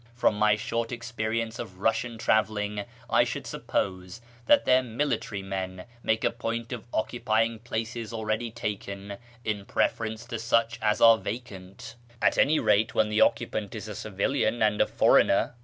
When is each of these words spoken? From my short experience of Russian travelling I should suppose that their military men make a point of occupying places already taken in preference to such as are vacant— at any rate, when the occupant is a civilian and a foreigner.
From 0.15 0.33
my 0.33 0.55
short 0.55 0.91
experience 0.91 1.59
of 1.59 1.77
Russian 1.77 2.17
travelling 2.17 2.85
I 3.07 3.23
should 3.23 3.45
suppose 3.45 4.19
that 4.47 4.65
their 4.65 4.81
military 4.81 5.43
men 5.43 5.85
make 6.01 6.23
a 6.23 6.31
point 6.31 6.71
of 6.73 6.87
occupying 6.91 7.59
places 7.59 8.11
already 8.11 8.49
taken 8.49 9.19
in 9.45 9.63
preference 9.63 10.25
to 10.25 10.39
such 10.39 10.79
as 10.81 11.01
are 11.01 11.19
vacant— 11.19 11.93
at 12.19 12.39
any 12.39 12.59
rate, 12.59 12.95
when 12.95 13.09
the 13.09 13.21
occupant 13.21 13.75
is 13.75 13.87
a 13.87 13.93
civilian 13.93 14.63
and 14.63 14.81
a 14.81 14.87
foreigner. 14.87 15.53